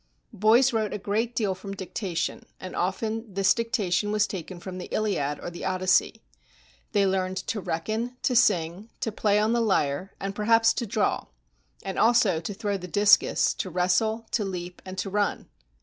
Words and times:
Boys 0.33 0.73
wrote 0.73 0.93
a 0.93 0.97
great 0.97 1.35
deal 1.35 1.53
from 1.53 1.75
dictation, 1.75 2.43
and 2.59 2.75
often 2.75 3.31
this 3.31 3.53
dicta 3.53 3.91
tion 3.91 4.11
was 4.11 4.25
taken 4.25 4.59
from 4.59 4.79
the 4.79 4.87
"Iliad" 4.87 5.39
or 5.39 5.51
the 5.51 5.63
"Odyssey." 5.63 6.23
They 6.91 7.05
learned 7.05 7.37
to 7.37 7.61
reckon, 7.61 8.17
to 8.23 8.35
sing, 8.35 8.89
to 9.01 9.11
play 9.11 9.37
on 9.37 9.53
the 9.53 9.61
lyre, 9.61 10.15
and 10.19 10.33
perhaps 10.33 10.73
to 10.73 10.87
draw; 10.87 11.27
and 11.83 11.99
also 11.99 12.39
to 12.39 12.53
throw 12.55 12.77
the 12.77 12.87
discus, 12.87 13.53
to 13.53 13.69
wrestle, 13.69 14.25
to 14.31 14.43
leap, 14.43 14.81
and 14.85 14.97
to 14.97 15.11
run. 15.11 15.49